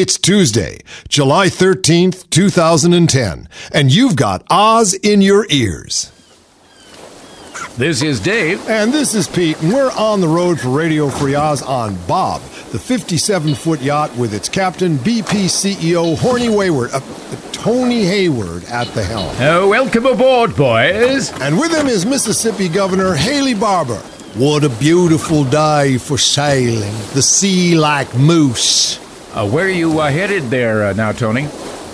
[0.00, 0.78] It's Tuesday,
[1.08, 6.12] July 13th, 2010, and you've got Oz in your ears.
[7.76, 8.64] This is Dave.
[8.68, 12.42] And this is Pete, and we're on the road for Radio Free Oz on Bob,
[12.70, 17.00] the 57 foot yacht with its captain, BP CEO Horny Wayward, uh,
[17.50, 19.34] Tony Hayward at the helm.
[19.40, 21.32] Oh, welcome aboard, boys.
[21.40, 23.98] And with him is Mississippi Governor Haley Barbour.
[24.36, 26.94] What a beautiful day for sailing.
[27.14, 29.00] The sea like moose.
[29.38, 31.46] Uh, where are you headed there uh, now, Tony?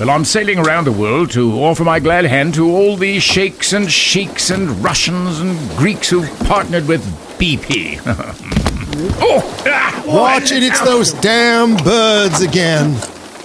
[0.00, 3.72] Well, I'm sailing around the world to offer my glad hand to all the sheikhs
[3.72, 7.00] and sheiks and Russians and Greeks who've partnered with
[7.38, 8.00] BP.
[9.22, 9.62] oh!
[9.66, 12.96] Ah, Watch it, it's those damn birds again.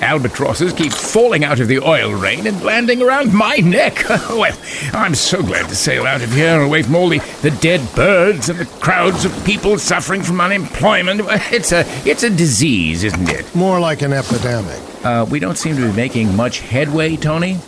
[0.00, 4.08] Albatrosses keep falling out of the oil rain and landing around my neck.
[4.08, 4.56] well,
[4.92, 8.48] I'm so glad to sail out of here, away from all the, the dead birds
[8.48, 11.20] and the crowds of people suffering from unemployment.
[11.52, 13.54] It's a it's a disease, isn't it?
[13.54, 14.80] More like an epidemic.
[15.04, 17.58] Uh, we don't seem to be making much headway, Tony.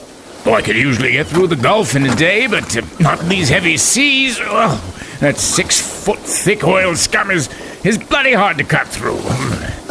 [0.45, 3.29] Well, I could usually get through the Gulf in a day, but uh, not in
[3.29, 4.39] these heavy seas.
[4.41, 4.83] Oh,
[5.21, 7.49] that six foot thick oil scum is,
[7.85, 9.19] is bloody hard to cut through.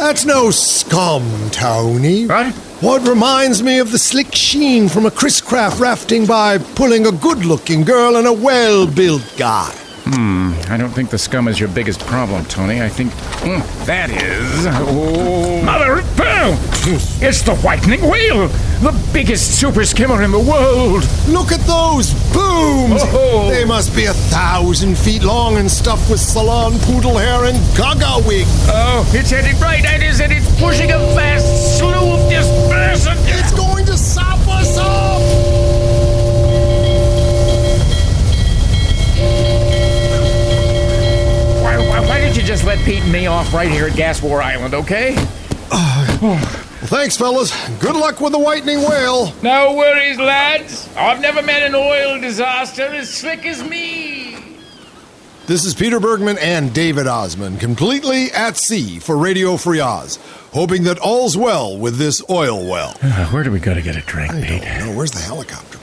[0.00, 2.26] That's no scum, Tony.
[2.26, 2.54] What?
[2.80, 7.12] What reminds me of the slick sheen from a Chris Craft rafting by pulling a
[7.12, 9.70] good looking girl and a well built guy.
[10.12, 12.82] Hmm, I don't think the scum is your biggest problem, Tony.
[12.82, 14.66] I think mm, that is.
[14.66, 15.62] Oh.
[15.62, 16.58] Mother of pearl!
[17.22, 18.48] It's the whitening whale!
[18.82, 21.06] The biggest super skimmer in the world!
[21.28, 23.02] Look at those booms!
[23.14, 23.50] Oh.
[23.52, 28.26] They must be a thousand feet long and stuffed with salon poodle hair and gaga
[28.26, 28.46] wig.
[28.66, 32.59] Oh, it's heading right at us and it's pushing a vast slew of dispersant.
[42.50, 45.14] Just let Pete and me off right here at Gas War Island, okay?
[46.20, 46.36] Well,
[46.88, 47.52] thanks, fellas.
[47.78, 49.32] Good luck with the whitening whale.
[49.40, 50.88] No worries, lads.
[50.96, 54.56] I've never met an oil disaster as slick as me.
[55.46, 60.18] This is Peter Bergman and David Ossman, completely at sea for Radio Free Oz,
[60.52, 62.96] hoping that all's well with this oil well.
[63.00, 64.96] Uh, where do we go to get a drink, I don't.
[64.96, 65.78] Where's the helicopter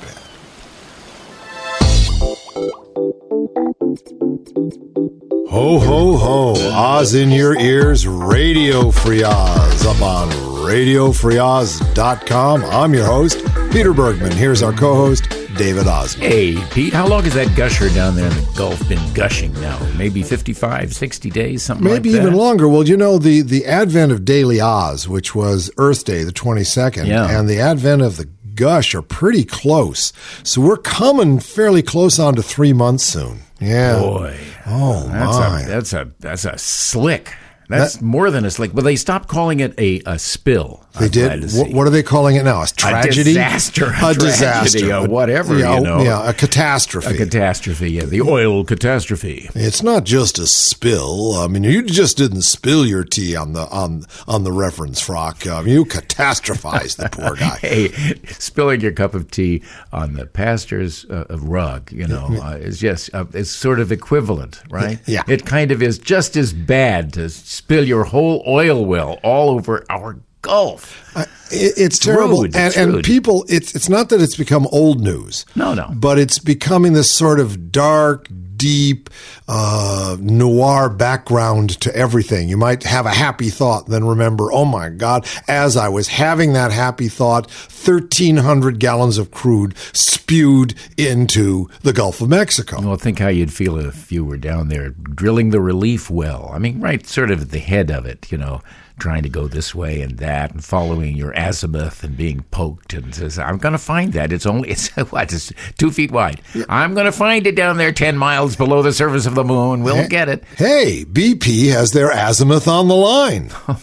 [5.57, 6.53] Ho, ho, ho.
[6.71, 12.63] Oz in your ears, Radio Free Oz, up on RadioFreeOz.com.
[12.63, 14.33] I'm your host, Peter Bergman.
[14.33, 16.19] Here's our co host, David Ossman.
[16.19, 19.79] Hey, Pete, how long has that gusher down there in the Gulf been gushing now?
[19.97, 22.27] Maybe 55, 60 days, something Maybe like that?
[22.27, 22.67] even longer.
[22.69, 27.07] Well, you know, the, the advent of Daily Oz, which was Earth Day, the 22nd,
[27.07, 27.35] Yeah.
[27.35, 30.13] and the advent of the Gush are pretty close.
[30.43, 33.39] So we're coming fairly close on to three months soon.
[33.59, 33.99] Yeah.
[33.99, 34.37] Boy.
[34.65, 35.61] Oh, That's my.
[35.61, 37.33] a, that's a, that's a slick.
[37.67, 38.73] That's more than a slick.
[38.73, 40.83] But they stopped calling it a, a spill.
[40.99, 41.43] They I'm did.
[41.51, 42.63] What, what are they calling it now?
[42.63, 43.23] A tragedy?
[43.25, 43.85] disaster.
[43.85, 44.09] A, disaster.
[44.09, 44.79] A disaster.
[44.79, 46.01] tragedy, a whatever, Yeah, you know.
[46.01, 47.13] Yeah, a catastrophe.
[47.13, 49.49] A catastrophe, yeah, the oil catastrophe.
[49.53, 51.33] it's not just a spill.
[51.35, 55.45] I mean, you just didn't spill your tea on the on on the reference frock.
[55.45, 57.57] Um, you catastrophized the poor guy.
[57.57, 57.89] Hey,
[58.27, 59.61] spilling your cup of tea
[59.91, 64.63] on the pastor's uh, rug, you know, uh, is just uh, it's sort of equivalent,
[64.69, 64.99] right?
[65.05, 65.23] Yeah.
[65.27, 69.83] It kind of is just as bad to spill your whole oil well all over
[69.89, 71.03] our Gulf.
[71.51, 72.55] It, it's terrible, rude.
[72.55, 73.45] and and people.
[73.47, 75.45] It's it's not that it's become old news.
[75.55, 75.91] No, no.
[75.95, 79.09] but it's becoming this sort of dark, deep,
[79.47, 82.49] uh, noir background to everything.
[82.49, 85.25] You might have a happy thought, then remember, oh my God!
[85.47, 91.93] As I was having that happy thought, thirteen hundred gallons of crude spewed into the
[91.93, 92.81] Gulf of Mexico.
[92.81, 96.51] Well, think how you'd feel if you were down there drilling the relief well.
[96.53, 98.61] I mean, right, sort of at the head of it, you know,
[98.99, 102.93] trying to go this way and that, and following your azimuth and being poked.
[102.93, 104.31] And says, "I'm going to find that.
[104.31, 106.41] It's only it's what, it's two feet wide.
[106.69, 109.83] I'm going to find it down there, ten miles below the surface of the moon.
[109.83, 113.49] We'll get it." Hey, BP has their azimuth on the line.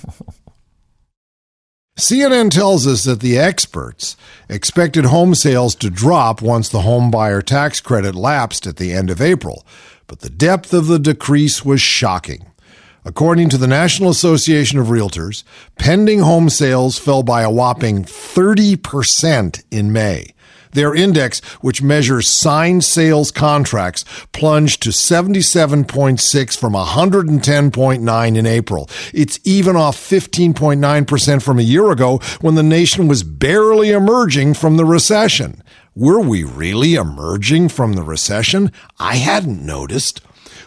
[1.97, 4.17] CNN tells us that the experts
[4.49, 9.11] expected home sales to drop once the home buyer tax credit lapsed at the end
[9.11, 9.65] of April,
[10.09, 12.47] but the depth of the decrease was shocking.
[13.07, 15.45] According to the National Association of Realtors,
[15.79, 20.35] pending home sales fell by a whopping 30% in May.
[20.73, 28.91] Their index, which measures signed sales contracts, plunged to 77.6 from 110.9 in April.
[29.13, 34.79] It's even off 15.9% from a year ago when the nation was barely emerging from
[34.79, 35.63] the recession.
[35.95, 38.73] Were we really emerging from the recession?
[38.99, 40.23] I hadn't noticed.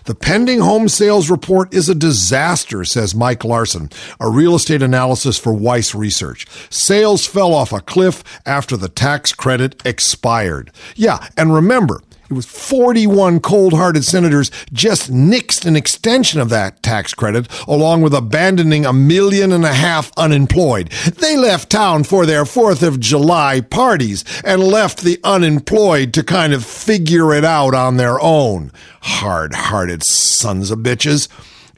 [0.07, 3.89] The pending home sales report is a disaster, says Mike Larson,
[4.21, 6.47] a real estate analysis for Weiss Research.
[6.69, 10.71] Sales fell off a cliff after the tax credit expired.
[10.95, 11.99] Yeah, and remember,
[12.29, 18.01] it was 41 cold hearted senators just nixed an extension of that tax credit, along
[18.01, 20.89] with abandoning a million and a half unemployed.
[20.89, 26.53] They left town for their 4th of July parties and left the unemployed to kind
[26.53, 28.71] of figure it out on their own.
[29.01, 31.29] Hard hearted sons of bitches.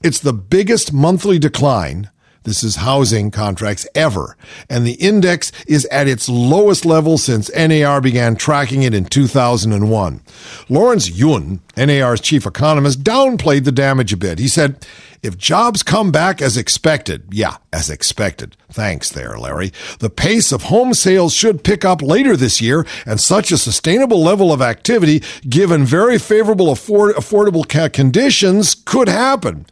[0.04, 2.10] It's the biggest monthly decline
[2.44, 4.36] this is housing contracts ever.
[4.70, 10.22] And the index is at its lowest level since NAR began tracking it in 2001.
[10.70, 14.40] Lawrence Yun, NAR's chief economist, downplayed the damage a bit.
[14.40, 14.86] He said,
[15.22, 18.56] if jobs come back as expected, yeah, as expected.
[18.72, 19.74] Thanks there, Larry.
[20.00, 24.24] The pace of home sales should pick up later this year, and such a sustainable
[24.24, 29.66] level of activity, given very favorable afford- affordable conditions, could happen.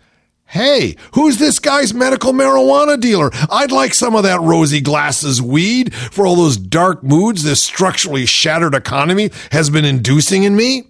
[0.49, 3.31] Hey, who's this guy's medical marijuana dealer?
[3.51, 8.25] I'd like some of that rosy glasses weed for all those dark moods this structurally
[8.25, 10.87] shattered economy has been inducing in me.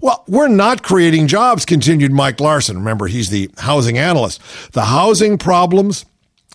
[0.00, 2.78] Well, we're not creating jobs, continued Mike Larson.
[2.78, 4.40] Remember, he's the housing analyst.
[4.72, 6.04] The housing problems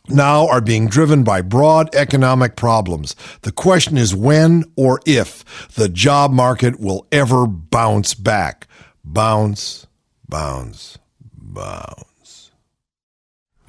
[0.09, 3.15] now are being driven by broad economic problems.
[3.43, 8.67] The question is when or if the job market will ever bounce back.
[9.05, 9.87] Bounce,
[10.27, 10.97] bounce,
[11.33, 12.10] bounce.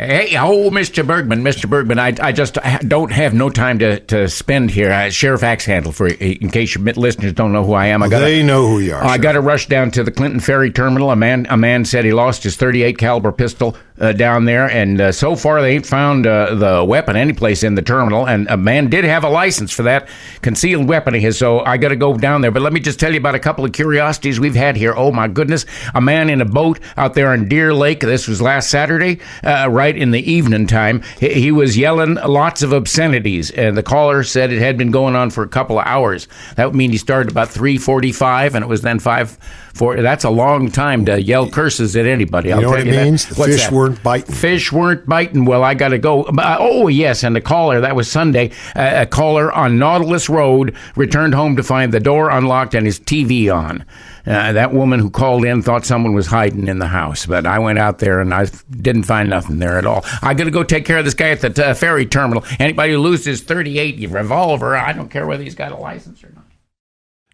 [0.02, 1.06] Hey, oh, Mr.
[1.06, 1.68] Bergman, Mr.
[1.68, 4.90] Bergman, I, I just don't have no time to, to spend here.
[4.90, 8.02] Uh, Sheriff Axe Handle, for in case your listeners don't know who I am.
[8.02, 9.04] I got they know who you are.
[9.04, 11.10] I got to rush down to the Clinton Ferry Terminal.
[11.10, 15.00] A man, a man said he lost his 38 caliber pistol uh, down there, and
[15.00, 18.26] uh, so far they ain't found uh, the weapon anyplace in the terminal.
[18.26, 20.08] And a man did have a license for that
[20.42, 22.50] concealed weapon of his, so I got to go down there.
[22.50, 24.92] But let me just tell you about a couple of curiosities we've had here.
[24.94, 25.64] Oh my goodness,
[25.94, 28.00] a man in a boat out there in Deer Lake.
[28.00, 31.02] This was last Saturday, uh, right in the evening time.
[31.20, 35.14] He, he was yelling lots of obscenities, and the caller said it had been going
[35.14, 36.26] on for a couple of hours.
[36.56, 39.38] That would mean he started about three forty-five, and it was then five
[39.74, 42.50] for that's a long time to yell curses at anybody.
[42.50, 43.26] You I'll know what it means?
[43.26, 43.36] That.
[43.36, 43.72] The fish that?
[43.72, 44.34] weren't biting.
[44.34, 45.44] Fish weren't biting.
[45.44, 46.24] Well, I got to go.
[46.24, 48.50] Uh, oh yes, and the caller that was Sunday.
[48.76, 53.00] Uh, a caller on Nautilus Road returned home to find the door unlocked and his
[53.00, 53.84] TV on.
[54.24, 57.58] Uh, that woman who called in thought someone was hiding in the house, but I
[57.58, 60.04] went out there and I didn't find nothing there at all.
[60.22, 62.44] I got to go take care of this guy at the t- uh, ferry terminal.
[62.60, 66.41] Anybody who loses 38 revolver, I don't care whether he's got a license or not.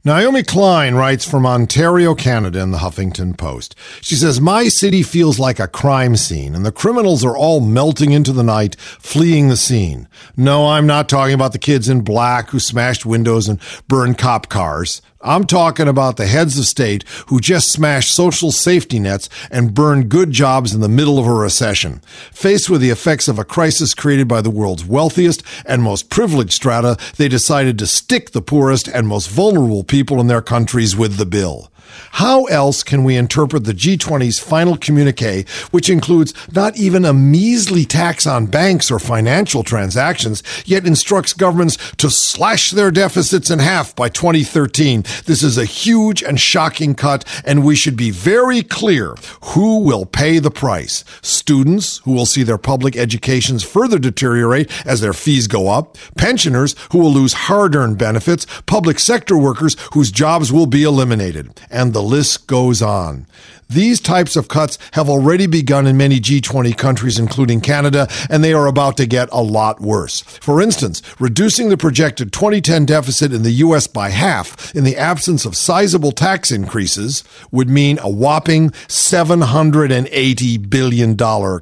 [0.04, 3.74] Naomi Klein writes from Ontario, Canada in the Huffington Post.
[4.00, 8.12] She says, My city feels like a crime scene, and the criminals are all melting
[8.12, 10.06] into the night, fleeing the scene.
[10.36, 14.48] No, I'm not talking about the kids in black who smashed windows and burned cop
[14.48, 15.02] cars.
[15.20, 20.10] I'm talking about the heads of state who just smashed social safety nets and burned
[20.10, 22.00] good jobs in the middle of a recession.
[22.30, 26.52] Faced with the effects of a crisis created by the world's wealthiest and most privileged
[26.52, 31.16] strata, they decided to stick the poorest and most vulnerable people in their countries with
[31.16, 31.72] the bill.
[32.12, 37.84] How else can we interpret the G20's final communique, which includes not even a measly
[37.84, 43.94] tax on banks or financial transactions, yet instructs governments to slash their deficits in half
[43.94, 45.02] by 2013?
[45.26, 50.06] This is a huge and shocking cut, and we should be very clear who will
[50.06, 51.04] pay the price.
[51.22, 56.74] Students who will see their public educations further deteriorate as their fees go up, pensioners
[56.92, 61.92] who will lose hard earned benefits, public sector workers whose jobs will be eliminated and
[61.92, 63.24] the list goes on.
[63.70, 68.52] These types of cuts have already begun in many G20 countries, including Canada, and they
[68.52, 70.22] are about to get a lot worse.
[70.22, 73.86] For instance, reducing the projected 2010 deficit in the U.S.
[73.86, 81.16] by half in the absence of sizable tax increases would mean a whopping $780 billion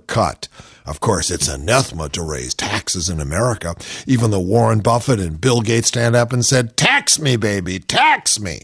[0.07, 0.49] cut.
[0.87, 3.75] Of course, it's anathema to raise taxes in America.
[4.07, 8.41] Even though Warren Buffett and Bill Gates stand up and said, tax me, baby, tax
[8.41, 8.63] me.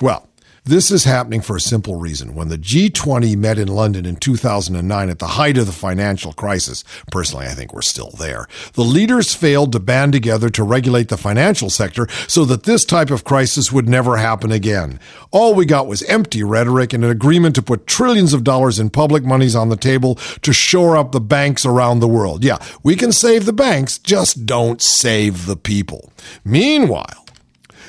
[0.00, 0.27] Well,
[0.68, 2.34] this is happening for a simple reason.
[2.34, 6.84] When the G20 met in London in 2009 at the height of the financial crisis,
[7.10, 11.16] personally, I think we're still there, the leaders failed to band together to regulate the
[11.16, 15.00] financial sector so that this type of crisis would never happen again.
[15.30, 18.90] All we got was empty rhetoric and an agreement to put trillions of dollars in
[18.90, 22.44] public monies on the table to shore up the banks around the world.
[22.44, 26.12] Yeah, we can save the banks, just don't save the people.
[26.44, 27.24] Meanwhile,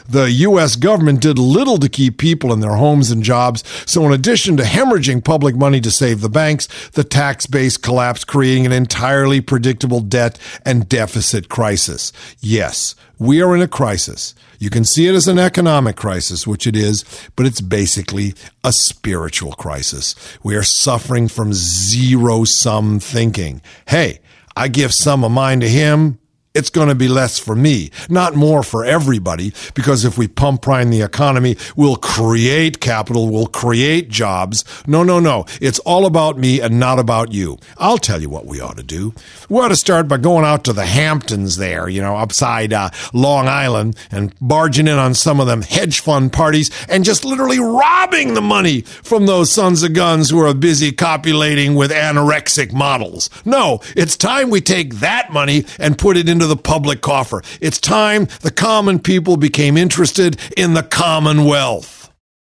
[0.09, 0.75] The U.S.
[0.75, 3.63] government did little to keep people in their homes and jobs.
[3.85, 8.27] So, in addition to hemorrhaging public money to save the banks, the tax base collapsed,
[8.27, 12.11] creating an entirely predictable debt and deficit crisis.
[12.39, 14.33] Yes, we are in a crisis.
[14.57, 18.73] You can see it as an economic crisis, which it is, but it's basically a
[18.73, 20.15] spiritual crisis.
[20.41, 23.61] We are suffering from zero sum thinking.
[23.87, 24.19] Hey,
[24.55, 26.19] I give some of mine to him
[26.55, 29.53] it's going to be less for me, not more for everybody.
[29.75, 34.65] Because if we pump prime the economy, we'll create capital, we'll create jobs.
[34.87, 35.45] No, no, no.
[35.61, 37.59] It's all about me and not about you.
[37.77, 39.13] I'll tell you what we ought to do.
[39.47, 42.89] We ought to start by going out to the Hamptons there, you know, upside uh,
[43.13, 47.59] Long Island and barging in on some of them hedge fund parties and just literally
[47.59, 53.29] robbing the money from those sons of guns who are busy copulating with anorexic models.
[53.45, 57.43] No, it's time we take that money and put it in into the public coffer.
[57.59, 61.98] It's time the common people became interested in the commonwealth.